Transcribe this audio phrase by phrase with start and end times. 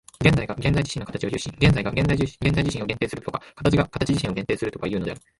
[0.19, 2.35] 現在が現在自身の形を有し、現在が現在自
[2.75, 5.21] 身を限定するとか、形が形自身を限定するとかいうのである。